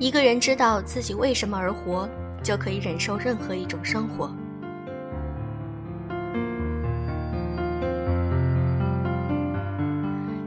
[0.00, 2.08] 一个人知道自己为什么而活，
[2.42, 4.34] 就可以忍受任何一种生活。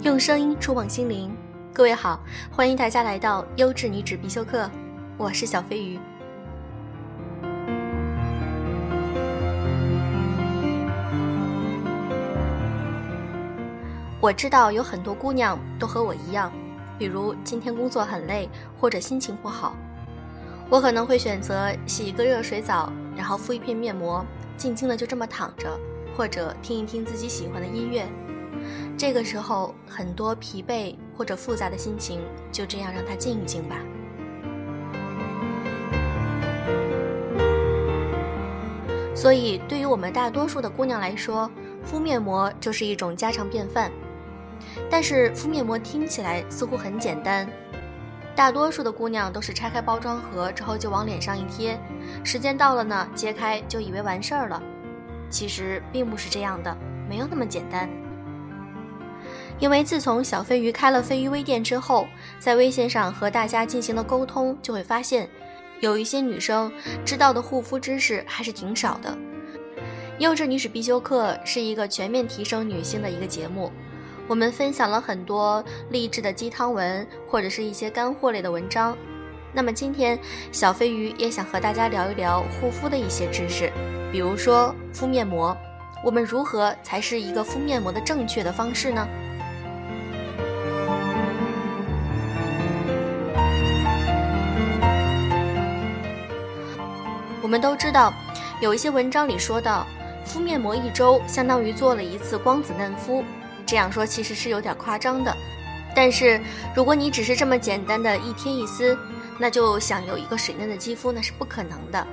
[0.01, 1.31] 用声音触碰心灵，
[1.71, 2.19] 各位好，
[2.51, 4.67] 欢迎大家来到优质女子必修课，
[5.17, 5.99] 我是小飞鱼。
[14.19, 16.51] 我知道有很多姑娘都和我一样，
[17.03, 18.47] 比如今天工作很累
[18.79, 19.75] 或者心情不好，
[20.69, 24.25] 我可能会选择洗一个热水澡，然后敷一片面膜，
[24.55, 25.77] 静静的就这么躺着，
[26.15, 28.07] 或者听一听自己喜欢的音乐。
[28.97, 32.21] 这个时候，很多疲惫或者复杂的心情
[32.53, 33.75] 就这样让它静一静吧。
[39.13, 41.51] 所以，对于我们大多数的姑娘来说，
[41.83, 43.91] 敷面膜就是一种家常便饭。
[44.89, 47.47] 但是敷面膜听起来似乎很简单，
[48.35, 51.79] 大多数的姑娘都是拆开包装盒之后就往脸上一贴，
[52.23, 54.61] 时间到了呢，揭开就以为完事儿了。
[55.29, 56.75] 其实并不是这样的，
[57.09, 57.89] 没有那么简单。
[59.59, 62.07] 因为自从小飞鱼开了飞鱼微店之后，
[62.39, 65.29] 在微信上和大家进行了沟通，就会发现，
[65.79, 66.71] 有一些女生
[67.05, 69.15] 知道的护肤知识还是挺少的。
[70.19, 73.71] 幼稚女史必修课是一个全面提升女性的一个节目。
[74.25, 78.97] 我们分享了很多励志的鸡汤文，或者是一些干货类的文章。
[79.51, 80.17] 那么今天，
[80.51, 83.71] 小飞鱼也想和大家聊一聊护肤的一些知识，
[84.11, 85.55] 比如说敷面膜，
[86.03, 89.07] 我们如何才是一个敷面膜的正确的方式呢？
[97.41, 98.11] 我们都知道，
[98.61, 99.85] 有一些文章里说到，
[100.25, 103.21] 敷面膜一周相当于做了一次光子嫩肤。
[103.65, 105.35] 这样说其实是有点夸张的，
[105.95, 106.39] 但是
[106.75, 108.97] 如果你只是这么简单的一贴一丝，
[109.39, 112.05] 那就想有一个水嫩的肌肤那是不可能的。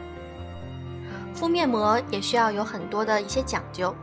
[1.34, 3.94] 敷面膜也需要有很多的一些讲究，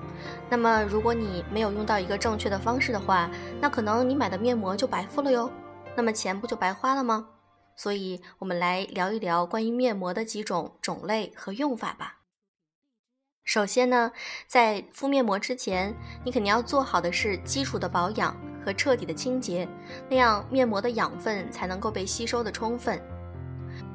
[0.50, 5.52] 那么如果你没有用到一个正确的方式的话，那可能你买的面膜就白敷了哟，
[5.96, 7.28] 那么钱不就白花了吗？
[7.76, 12.16] 所以我们来聊一聊关于面膜的几种种类和用法吧。
[13.48, 14.12] 首先呢，
[14.46, 19.66] 在敷面膜之前，你肯定要做好的是基础的保养和彻底的清洁，
[20.10, 23.02] 那样面膜的养分才能够被吸收的充分。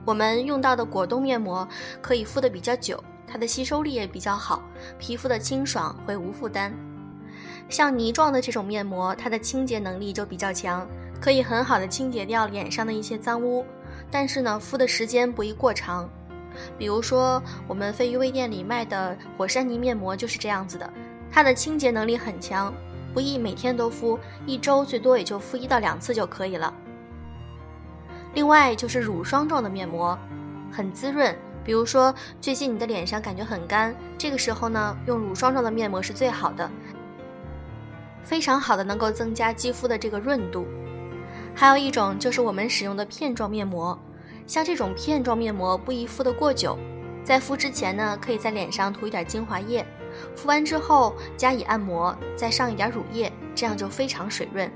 [0.06, 1.68] 我们用到的果冻面膜
[2.00, 4.62] 可以敷的比较久，它的吸收力也比较好，
[4.98, 6.74] 皮肤的清爽会无负担。
[7.68, 10.88] 像泥状的这种面膜，它的清洁能力就比较强，
[11.20, 13.66] 可以很好的清洁掉脸上的一些脏污，
[14.10, 16.08] 但是呢，敷的时间不宜过长。
[16.78, 20.92] 比如说，我们飞鱼微店里卖的火山泥面膜就是这样子的，
[21.30, 22.72] 它的清洁能力很强，
[23.12, 26.72] 不宜每天都敷，一周最多也就敷一到两次就可以了。
[28.34, 30.18] 另外就是乳霜状的面膜，
[30.70, 31.36] 很滋润。
[31.64, 36.68] 比如说最近你的脸上感觉很干，这个时候呢，用乳霜状的面膜是最好的，
[38.24, 40.66] 非常好的能够增加肌肤的这个润度。
[41.54, 43.96] 还有一种就是我们使用的片状面膜。
[44.46, 46.78] 像这种片状面膜不宜敷得过久，
[47.24, 49.86] 在敷之前呢，可以在脸上涂一点精华液，
[50.34, 54.70] 敷完之后加以按摩，再上一点乳液，这样就非常水润。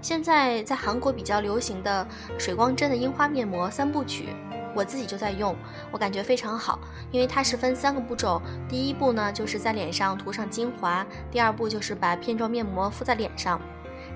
[0.00, 2.06] 现在在韩国比较流行的
[2.38, 4.28] 水光针的樱花面膜三部曲，
[4.74, 5.56] 我自己就在用，
[5.90, 6.78] 我感觉非常好，
[7.10, 13.60] 因为它是分三个步骤，第一步呢就是在脸上涂上精华，第二步就是把片状面膜敷在脸上，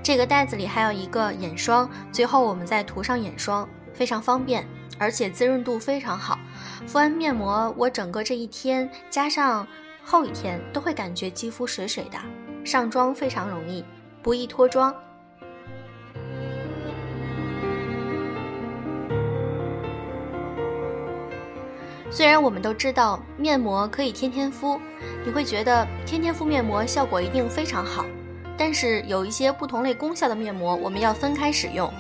[0.03, 3.67] 这个袋子里还有一个眼霜，最后我们再涂上眼霜。
[3.97, 4.65] 非常方便，
[4.99, 6.39] 而且滋润度非常好。
[6.87, 9.67] 敷完面膜，我整个这一天加上
[10.05, 12.19] 后一天都会感觉肌肤水水的，
[12.65, 13.83] 上妆非常容易，
[14.23, 14.95] 不易脱妆。
[22.09, 24.81] 虽然我们都知道面膜可以天天敷，
[25.25, 28.07] 你会觉得天天敷面膜效果一定非常好，
[28.57, 31.93] 但是有一些不同类功效的面膜，我们要分开使用。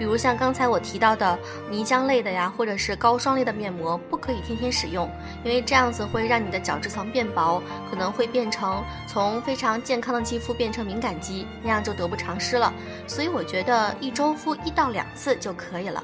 [0.00, 1.38] 比如像刚才我提到的
[1.70, 5.06] 泥浆类的呀，或者是膏霜类的面膜，不可以天天使用，
[5.44, 12.72] 因为这样子会让你的角质层变薄，可能会变成从非常健康的肌肤变成敏感肌，那样就得不偿失了。
[13.06, 16.02] 所以我觉得一周敷一到两次就可以了。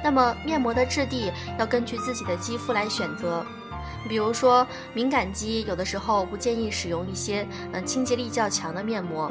[0.00, 3.44] 那么面膜的质地要根据自己的肌肤来选择，
[4.08, 9.28] 比如说敏感肌，有的时候不建议使用一些嗯清洁力较强的面膜。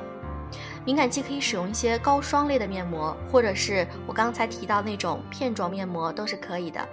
[0.87, 6.87] 敏感肌可以使用一些膏霜类的面膜，或者是我刚才提到那种片状面膜都是可以的，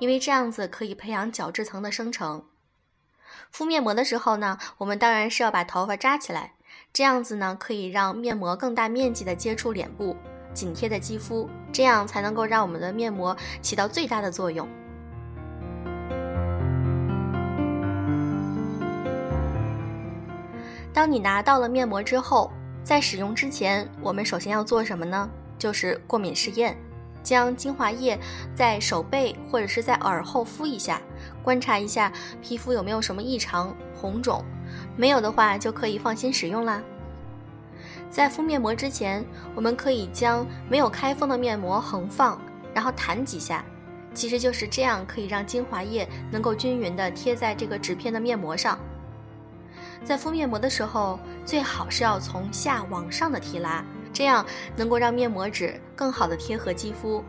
[0.00, 2.44] 因为这样子可以培养角质层的生成。
[3.52, 6.54] 敷面膜的时候呢，我们当然是要把头发扎起来，
[6.92, 10.16] 这样子呢可以让面膜更大面积的接触脸部，
[10.52, 14.68] 紧贴的肌肤，这样才能够让我们的面膜起到最大的作用。
[20.92, 22.52] 当你拿到了面膜之后，
[22.84, 25.28] 在使用之前，我们首先要做什么呢？
[25.58, 26.76] 就是过敏试验，
[27.22, 28.18] 将精华液
[28.54, 31.00] 在手背或者是在耳后敷一下，
[31.42, 34.44] 观察一下皮肤有没有什么异常、红肿，
[34.96, 36.82] 没有的话就可以放心使用啦。
[38.10, 39.24] 在敷面膜之前，
[39.54, 42.40] 我们可以将没有开封的面膜横放，
[42.74, 43.64] 然后弹几下，
[44.12, 48.78] 其实就是这样，可以让精华液能够均匀的贴在这个纸片的面膜上。
[50.04, 54.44] 在敷面膜的时候，最好是要从下往上的提拉，这样
[54.76, 57.24] 能够让面膜纸更好的贴合肌肤。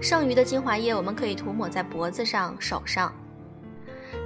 [0.00, 3.12] 剩余的精华液我们可以涂抹在脖子上、手上。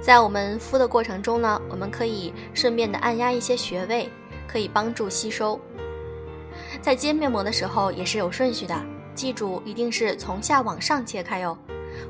[0.01, 4.09] 在我们敷的过程中呢，我们可以顺便的按压一些穴位，
[4.47, 5.59] 可以帮助吸收。
[6.81, 8.81] 在揭面膜的时候也是有顺序的，
[9.13, 11.57] 记住一定是从下往上揭开哟。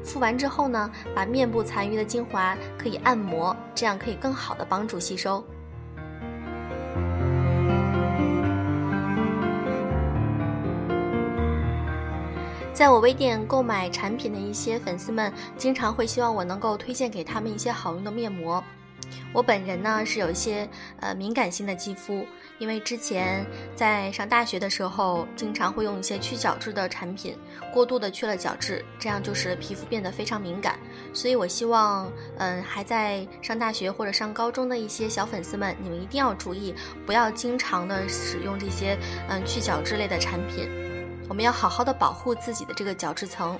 [0.04, 5.44] 敷完之后呢，把面部残余的精华可以按摩，这样可以更好的帮助吸收。
[12.84, 18.62] 在我微店购买产品的一些粉丝们，经常会希望我能够推荐给他们一些好用的面膜。
[19.32, 20.68] 我本人呢是有一些
[21.00, 22.28] 呃敏感性的肌肤，
[22.60, 27.38] 因为之前在上大学的时候，经常会用一些去角质的产品，
[27.74, 30.78] 过度的去了角质，这样就是皮肤变得非常敏感。
[31.14, 36.76] 所以我希望，嗯，还在上大学或者上高中的一些小粉丝们，你们一定要注意，
[37.06, 38.98] 不要经常的使用这些
[39.30, 40.68] 嗯去角质类的产品，
[41.28, 43.58] 我们要好好的保护自己的这个角质层。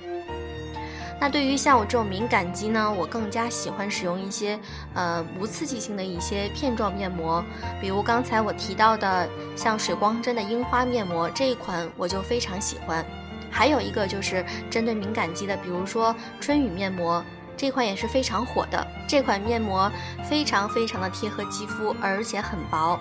[1.20, 4.58] 那对于像我这种敏感肌呢，我更加喜欢使用一些
[4.94, 7.42] 呃无刺激性的一些片状面膜，
[7.80, 13.04] 比如刚才我提到的像水光针的樱花面膜这一款我就非常喜欢。
[13.50, 17.24] 还有一个就是针对敏感肌的，比如说春雨面膜，
[17.56, 18.86] 这款也是非常火的。
[19.06, 19.90] 这款面膜
[20.28, 22.98] 非常非常的贴合肌肤，而且很薄。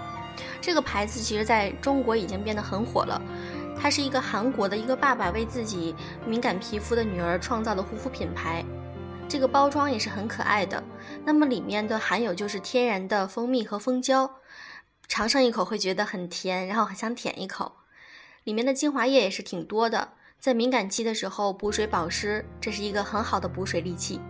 [0.61, 3.19] 这个牌子其实在中国已经变得很火了。
[3.83, 5.93] 它是一个韩国的一个爸爸为自己
[6.25, 8.63] 敏感皮肤的女儿创造的护肤品牌，
[9.27, 10.81] 这个包装也是很可爱的。
[11.25, 14.35] 那么里面的含有就是天然的蜂蜜和蜂胶，
[15.09, 17.73] 尝上一口会觉得很甜，然后很想舔一口。
[18.45, 24.21] 里面的精华液也是挺多的，在敏感期的时候补水保湿，这是一个很好的补水利器。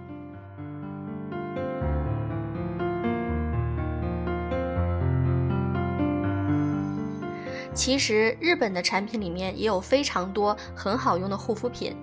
[7.73, 11.95] 其实日本的产品里面也有非常多很好用的护肤品。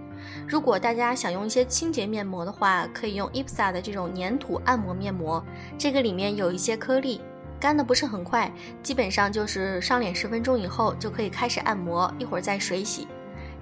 [0.46, 5.42] 如果大家想用一些清洁面膜的话，可以用 IPSA 的这种粘土按摩面膜。
[5.78, 7.20] 这个里面有一些颗粒，
[7.58, 8.52] 干的不是很快，
[8.82, 13.08] 基本上就是上脸十分钟以后就可以开始按摩，一会儿再水洗。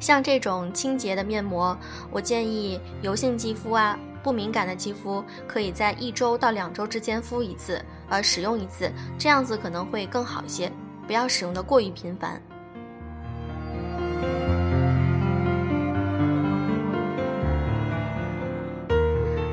[0.01, 1.77] 像这种清洁的面膜，
[2.11, 10.73] 我建议油性肌肤啊、不敏感的肌肤，可以在一周到两周之间敷一次，呃，使用一次，这样子可能会更好一些。
[11.09, 12.41] 不要使用的过于频繁。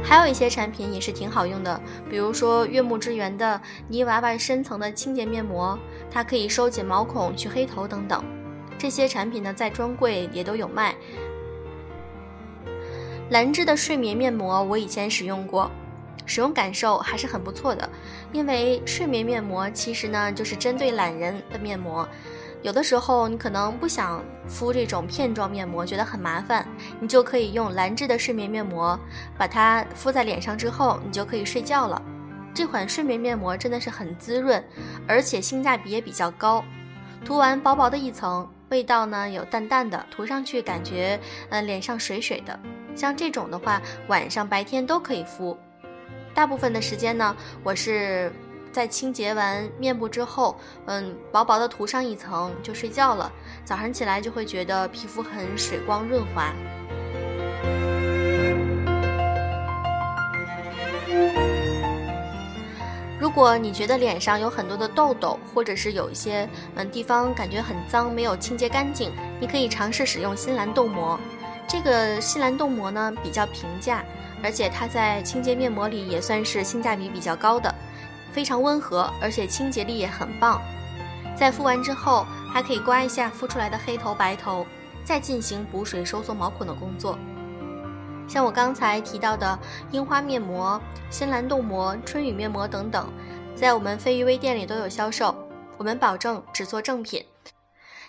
[0.03, 5.77] 还有一些产品也是挺好用的，比如说悦木之源的泥娃娃深层的清洁面膜，
[6.11, 8.23] 它可以收紧毛孔、去黑头等等。
[8.77, 10.93] 这些产品呢，在专柜也都有卖。
[13.29, 15.71] 兰芝的睡眠面膜，我以前使用过。
[16.25, 17.89] 使用感受还是很不错的，
[18.31, 22.07] 因为睡眠面膜其实呢就是针对懒人的面膜。
[22.61, 26.67] 有的时候你可能不想敷这种片状面膜，觉得很麻烦，
[26.99, 28.99] 你就可以用兰芝的睡眠面膜，
[29.37, 32.01] 把它敷在脸上之后，你就可以睡觉了。
[32.55, 34.63] 这款睡眠面膜真的是很滋润，
[35.07, 36.63] 而且性价比也比较高。
[37.23, 42.59] 涂完薄薄的一层，味道呢有淡淡的，涂上去感觉嗯脸上水水的。
[42.95, 45.55] 像这种的话，晚上白天都可以敷。
[46.35, 48.29] 大部分的时间呢，我是
[48.69, 53.31] 在清洁完面部之后，嗯，薄薄的涂上一层就睡觉了。
[53.63, 56.53] 早上起来就会觉得皮肤很水光润滑。
[63.17, 71.17] 如果你觉得脸上有很多的痘痘，或者是有一些嗯地方感觉很脏，没有清洁干净，你可以尝试使用新兰豆膜。
[71.65, 74.03] 这个新兰豆膜呢比较平价。
[74.45, 77.73] 而且它在清洁面膜里也算是性价比比较高的，
[78.31, 80.61] 非常温和，而且清洁力也很棒。
[81.35, 84.63] 在敷完之后，还可以刮一下敷出来的黑头白头，
[85.03, 87.17] 再进行补水收缩毛孔的工作。
[88.27, 89.57] 像我刚才提到的
[89.89, 93.11] 樱花面膜、新兰冻膜、春雨面膜等等，
[93.55, 95.35] 在我们飞鱼微店里都有销售，
[95.79, 97.25] 我们保证只做正品。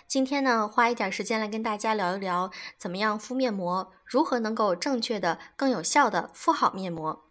[0.07, 7.23] 今天呢，花一点时间来跟大家聊一聊，怎么样敷面膜，如何能够正确的、更有效的敷好面膜。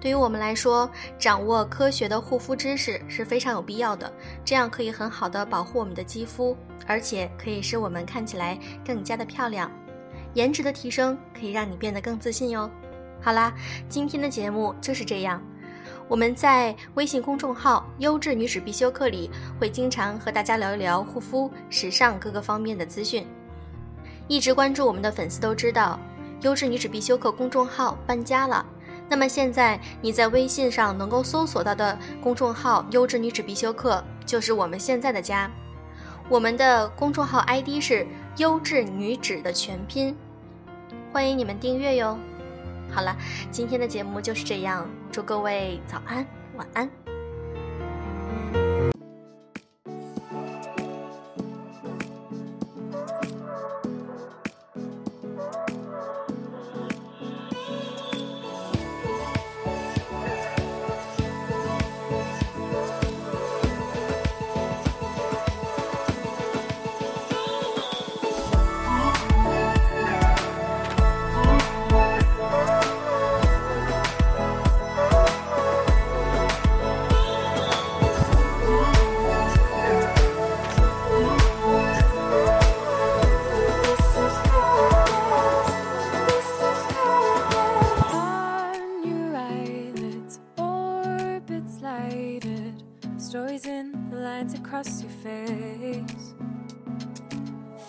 [0.00, 4.12] 对于我们来说，掌握科学的护肤知识是非常有必要的，
[4.44, 6.56] 这样可以很好的保护我们的肌肤，
[6.86, 9.70] 而且可以使我们看起来更加的漂亮。
[10.34, 12.70] 颜值的提升可以让你变得更自信哟。
[13.20, 13.52] 好啦，
[13.88, 15.42] 今天的节目就是这样。
[16.08, 19.30] 我们在微信公众号“优质女子必修课”里
[19.60, 23.26] 会经常和大家聊一聊护肤、时尚各个方面的资讯。
[24.28, 25.98] 一直关注我们的粉丝都知道
[26.42, 28.64] ，“优质女子必修课”公众号搬家了。
[29.08, 35.50] 那么现在你在微信上能够搜索到的公众号“优质女子必修课”就是我们现在的家。
[36.28, 38.04] 我们的公众号 ID 是
[38.38, 40.16] “优质女子”的全拼，
[41.12, 42.18] 欢迎你们订阅哟。
[42.90, 43.16] 好了，
[43.50, 46.26] 今天的节目就是这样，祝各位早安，
[46.56, 47.05] 晚安。
[93.36, 96.34] Stories in the lines across your face.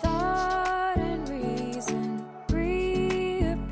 [0.02, 3.62] Thought and reason reappearing,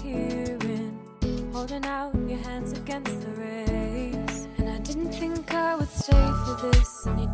[1.53, 4.49] holding out your hands against the race.
[4.57, 7.27] And I didn't think I would stay for this, and you